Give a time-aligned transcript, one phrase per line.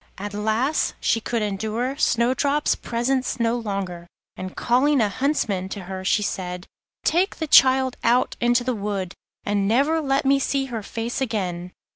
[0.17, 6.03] At last she could endure Snowdrop's presence no longer, and, calling a huntsman to her,
[6.03, 6.65] she said:
[7.05, 11.71] 'Take the child out into the wood, and never let me see her face again.